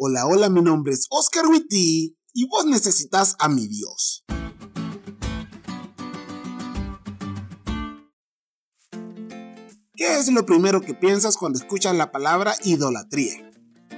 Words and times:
Hola, 0.00 0.26
hola, 0.26 0.48
mi 0.48 0.62
nombre 0.62 0.92
es 0.92 1.08
Oscar 1.10 1.48
Witty 1.48 2.16
y 2.32 2.46
vos 2.46 2.64
necesitas 2.66 3.34
a 3.40 3.48
mi 3.48 3.66
Dios. 3.66 4.24
¿Qué 9.96 10.18
es 10.20 10.30
lo 10.30 10.46
primero 10.46 10.82
que 10.82 10.94
piensas 10.94 11.36
cuando 11.36 11.58
escuchas 11.58 11.96
la 11.96 12.12
palabra 12.12 12.54
idolatría? 12.62 13.50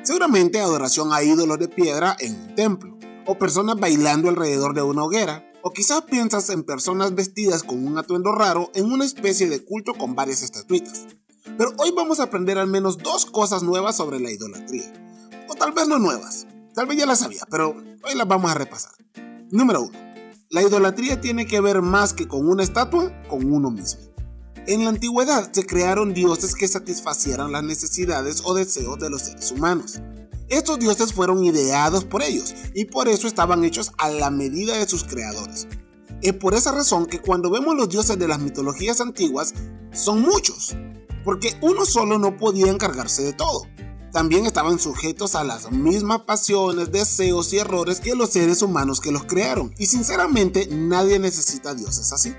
Seguramente 0.03 0.59
adoración 0.59 1.13
a 1.13 1.23
ídolos 1.23 1.59
de 1.59 1.69
piedra 1.69 2.17
en 2.19 2.35
un 2.35 2.55
templo, 2.55 2.99
o 3.27 3.37
personas 3.37 3.77
bailando 3.77 4.31
alrededor 4.31 4.73
de 4.73 4.81
una 4.81 5.05
hoguera, 5.05 5.53
o 5.63 5.71
quizás 5.71 6.01
piensas 6.05 6.49
en 6.49 6.65
personas 6.65 7.15
vestidas 7.15 7.63
con 7.63 7.87
un 7.87 7.99
atuendo 7.99 8.33
raro 8.33 8.71
en 8.75 8.91
una 8.91 9.05
especie 9.05 9.51
de 9.51 9.63
culto 9.67 9.93
con 9.93 10.15
varias 10.15 10.43
estatuitas. 10.43 11.09
Pero 11.59 11.75
hoy 11.77 11.91
vamos 11.95 12.21
a 12.21 12.23
aprender 12.23 12.57
al 12.57 12.69
menos 12.69 12.97
dos 12.97 13.27
cosas 13.27 13.63
nuevas 13.63 13.99
sobre 13.99 14.19
la 14.19 14.31
idolatría. 14.31 15.00
Tal 15.61 15.73
vez 15.73 15.87
no 15.87 15.99
nuevas, 15.99 16.47
tal 16.75 16.87
vez 16.87 16.97
ya 16.97 17.05
las 17.05 17.19
sabía, 17.19 17.43
pero 17.51 17.77
hoy 17.77 18.15
las 18.15 18.27
vamos 18.27 18.51
a 18.51 18.55
repasar. 18.55 18.93
Número 19.51 19.83
1. 19.83 19.91
La 20.49 20.63
idolatría 20.63 21.21
tiene 21.21 21.47
que 21.47 21.61
ver 21.61 21.83
más 21.83 22.15
que 22.15 22.27
con 22.27 22.49
una 22.49 22.63
estatua, 22.63 23.13
con 23.29 23.53
uno 23.53 23.71
mismo. 23.71 24.01
En 24.67 24.85
la 24.85 24.89
antigüedad 24.89 25.53
se 25.53 25.67
crearon 25.67 26.15
dioses 26.15 26.55
que 26.55 26.67
satisfacieran 26.67 27.53
las 27.53 27.63
necesidades 27.63 28.41
o 28.47 28.55
deseos 28.55 28.99
de 29.01 29.11
los 29.11 29.21
seres 29.21 29.53
humanos. 29.53 30.01
Estos 30.49 30.79
dioses 30.79 31.13
fueron 31.13 31.45
ideados 31.45 32.07
por 32.07 32.23
ellos 32.23 32.55
y 32.73 32.87
por 32.87 33.09
eso 33.09 33.27
estaban 33.27 33.63
hechos 33.63 33.93
a 33.99 34.09
la 34.09 34.31
medida 34.31 34.79
de 34.79 34.89
sus 34.89 35.05
creadores. 35.05 35.69
Es 36.23 36.33
por 36.33 36.55
esa 36.55 36.73
razón 36.73 37.05
que 37.05 37.21
cuando 37.21 37.51
vemos 37.51 37.77
los 37.77 37.91
dioses 37.91 38.19
de 38.19 38.29
las 38.29 38.41
mitologías 38.41 39.03
antiguas, 39.03 39.53
son 39.93 40.23
muchos, 40.23 40.75
porque 41.23 41.55
uno 41.61 41.85
solo 41.85 42.19
no 42.19 42.39
podía 42.39 42.73
encargarse 42.73 43.25
de 43.25 43.35
todo. 43.35 43.67
También 44.13 44.45
estaban 44.45 44.79
sujetos 44.79 45.35
a 45.35 45.45
las 45.45 45.71
mismas 45.71 46.23
pasiones, 46.23 46.91
deseos 46.91 47.53
y 47.53 47.59
errores 47.59 48.01
que 48.01 48.15
los 48.15 48.31
seres 48.31 48.63
humanos 48.63 49.01
que 49.01 49.13
los 49.13 49.25
crearon, 49.25 49.73
y 49.79 49.87
sinceramente 49.87 50.69
nadie 50.71 51.19
necesita 51.19 51.75
dioses 51.75 52.13
así. 52.13 52.35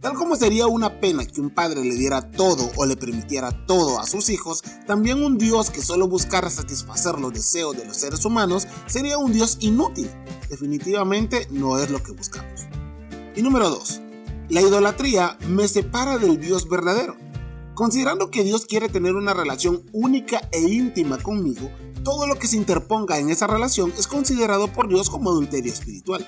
Tal 0.00 0.14
como 0.14 0.34
sería 0.34 0.66
una 0.66 1.00
pena 1.00 1.24
que 1.24 1.40
un 1.40 1.50
padre 1.50 1.84
le 1.84 1.94
diera 1.94 2.32
todo 2.32 2.72
o 2.76 2.86
le 2.86 2.96
permitiera 2.96 3.66
todo 3.66 4.00
a 4.00 4.06
sus 4.06 4.30
hijos, 4.30 4.64
también 4.84 5.22
un 5.22 5.38
Dios 5.38 5.70
que 5.70 5.80
solo 5.80 6.08
buscara 6.08 6.50
satisfacer 6.50 7.20
los 7.20 7.32
deseos 7.32 7.76
de 7.76 7.84
los 7.84 7.98
seres 7.98 8.24
humanos 8.24 8.66
sería 8.86 9.18
un 9.18 9.32
Dios 9.32 9.58
inútil. 9.60 10.10
Definitivamente 10.50 11.46
no 11.50 11.78
es 11.78 11.88
lo 11.90 12.02
que 12.02 12.10
buscamos. 12.10 12.62
Y 13.36 13.42
número 13.42 13.70
2. 13.70 14.00
La 14.48 14.60
idolatría 14.60 15.38
me 15.46 15.68
separa 15.68 16.18
del 16.18 16.40
Dios 16.40 16.68
verdadero. 16.68 17.16
Considerando 17.74 18.30
que 18.30 18.44
Dios 18.44 18.66
quiere 18.66 18.88
tener 18.88 19.14
una 19.14 19.34
relación 19.34 19.82
única 19.92 20.48
e 20.52 20.60
íntima 20.60 21.18
conmigo, 21.18 21.70
todo 22.04 22.26
lo 22.26 22.38
que 22.38 22.46
se 22.46 22.56
interponga 22.56 23.18
en 23.18 23.30
esa 23.30 23.46
relación 23.46 23.92
es 23.98 24.06
considerado 24.06 24.68
por 24.68 24.88
Dios 24.88 25.08
como 25.08 25.30
adulterio 25.30 25.72
espiritual. 25.72 26.26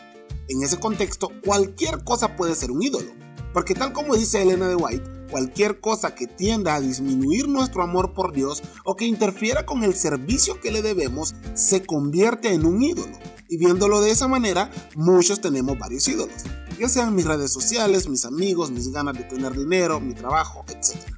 En 0.48 0.62
ese 0.62 0.78
contexto, 0.78 1.30
cualquier 1.44 2.04
cosa 2.04 2.36
puede 2.36 2.54
ser 2.54 2.70
un 2.70 2.82
ídolo 2.82 3.24
porque 3.54 3.74
tal 3.74 3.92
como 3.92 4.16
dice 4.16 4.42
Elena 4.42 4.68
de 4.68 4.74
White, 4.74 5.28
cualquier 5.30 5.80
cosa 5.80 6.14
que 6.14 6.26
tienda 6.26 6.74
a 6.74 6.80
disminuir 6.80 7.48
nuestro 7.48 7.84
amor 7.84 8.12
por 8.12 8.32
Dios 8.32 8.62
o 8.84 8.96
que 8.96 9.06
interfiera 9.06 9.64
con 9.64 9.84
el 9.84 9.94
servicio 9.94 10.60
que 10.60 10.72
le 10.72 10.82
debemos 10.82 11.36
se 11.54 11.86
convierte 11.86 12.52
en 12.52 12.66
un 12.66 12.82
ídolo. 12.82 13.16
Y 13.48 13.56
viéndolo 13.56 14.00
de 14.00 14.10
esa 14.10 14.26
manera, 14.26 14.72
muchos 14.96 15.40
tenemos 15.40 15.78
varios 15.78 16.08
ídolos, 16.08 16.42
ya 16.78 16.88
sean 16.88 17.14
mis 17.14 17.26
redes 17.26 17.52
sociales, 17.52 18.08
mis 18.08 18.24
amigos, 18.24 18.72
mis 18.72 18.90
ganas 18.90 19.16
de 19.16 19.22
tener 19.22 19.56
dinero, 19.56 20.00
mi 20.00 20.14
trabajo, 20.14 20.64
etc. 20.68 21.13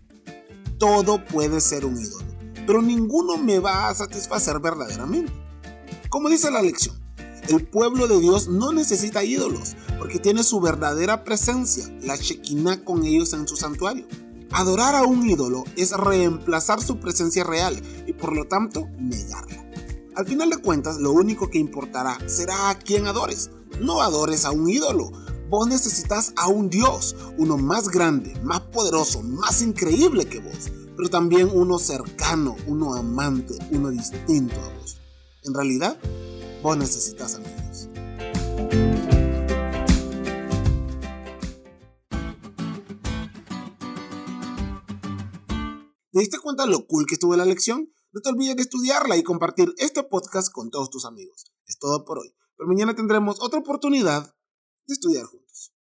Todo 0.79 1.25
puede 1.25 1.61
ser 1.61 1.87
un 1.87 1.97
ídolo, 1.97 2.27
pero 2.67 2.83
ninguno 2.83 3.39
me 3.39 3.59
va 3.59 3.89
a 3.89 3.95
satisfacer 3.95 4.61
verdaderamente. 4.61 5.33
Como 6.11 6.29
dice 6.29 6.51
la 6.51 6.63
lección, 6.63 6.97
el 7.49 7.67
pueblo 7.67 8.09
de 8.09 8.21
Dios 8.21 8.49
no 8.49 8.73
necesita 8.73 9.25
ídolos, 9.25 9.77
porque 9.99 10.19
tiene 10.19 10.43
su 10.43 10.61
verdadera 10.61 11.25
presencia, 11.25 11.89
la 12.03 12.17
Shekinah 12.17 12.85
con 12.85 13.05
ellos 13.05 13.33
en 13.33 13.49
su 13.49 13.57
santuario. 13.57 14.07
Adorar 14.53 14.95
a 14.95 15.05
un 15.05 15.29
ídolo 15.29 15.65
es 15.77 15.93
reemplazar 15.93 16.83
su 16.83 16.99
presencia 16.99 17.45
real 17.45 17.81
y 18.07 18.13
por 18.13 18.35
lo 18.35 18.47
tanto 18.47 18.89
negarla. 18.99 19.65
Al 20.15 20.27
final 20.27 20.51
de 20.51 20.57
cuentas, 20.59 20.99
lo 20.99 21.13
único 21.13 21.51
que 21.51 21.59
importará 21.59 22.19
será 22.27 22.71
a 22.71 22.79
quién 22.79 23.07
adores. 23.07 23.51
No 23.81 24.01
adores 24.01 24.45
a 24.45 24.51
un 24.51 24.69
ídolo. 24.69 25.11
Vos 25.49 25.69
necesitas 25.69 26.33
a 26.37 26.49
un 26.49 26.69
Dios, 26.69 27.15
uno 27.39 27.57
más 27.57 27.89
grande, 27.89 28.35
más 28.43 28.63
poderoso, 28.63 29.23
más 29.23 29.63
increíble 29.63 30.25
que 30.25 30.41
vos, 30.41 30.73
pero 30.97 31.09
también 31.09 31.49
uno 31.53 31.79
cercano, 31.79 32.57
uno 32.67 32.97
amante, 32.97 33.55
uno 33.71 33.91
distinto 33.91 34.57
a 34.57 34.69
vos. 34.77 34.99
En 35.45 35.55
realidad, 35.55 36.01
vos 36.65 36.77
necesitas 36.77 37.37
amigos. 37.37 37.89
¿Te 46.11 46.19
diste 46.19 46.39
cuenta 46.41 46.67
lo 46.67 46.89
cool 46.89 47.07
que 47.07 47.15
estuvo 47.15 47.37
la 47.37 47.45
lección? 47.45 47.89
No 48.11 48.21
te 48.21 48.31
olvides 48.31 48.57
de 48.57 48.63
estudiarla 48.63 49.17
y 49.17 49.23
compartir 49.23 49.73
este 49.77 50.03
podcast 50.03 50.51
con 50.51 50.71
todos 50.71 50.91
tus 50.91 51.05
amigos. 51.05 51.45
Es 51.69 51.79
todo 51.79 52.05
por 52.05 52.19
hoy, 52.19 52.35
pero 52.57 52.67
mañana 52.69 52.97
tendremos 52.97 53.37
otra 53.41 53.61
oportunidad 53.61 54.36
de 54.87 54.95
estudiar 54.95 55.27
juntos. 55.27 55.76